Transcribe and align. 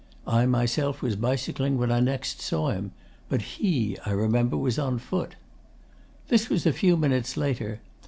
I 0.25 0.47
myself 0.47 1.03
was 1.03 1.15
bicycling 1.15 1.77
when 1.77 1.89
next 2.05 2.39
I 2.39 2.41
saw 2.41 2.69
him; 2.71 2.91
but 3.29 3.39
he, 3.59 3.99
I 4.03 4.09
remember, 4.09 4.57
was 4.57 4.79
on 4.79 4.97
foot. 4.97 5.35
'This 6.27 6.49
was 6.49 6.65
a 6.65 6.73
few 6.73 6.97
minutes 6.97 7.37
later. 7.37 7.81